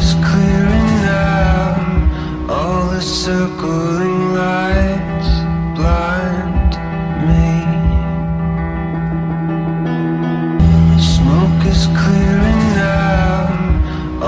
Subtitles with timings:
[0.00, 1.76] is clearing now
[2.48, 5.30] All the circling lights
[5.78, 6.72] blind
[7.28, 7.52] me.
[11.16, 13.40] Smoke is clearing now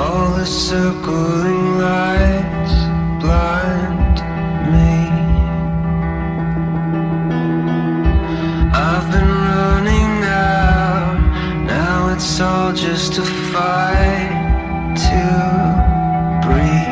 [0.03, 2.75] All the circling lights
[3.23, 4.17] blind
[4.73, 4.95] me.
[8.89, 10.13] I've been running
[11.75, 14.52] Now it's all just a fight
[14.95, 16.92] to breathe.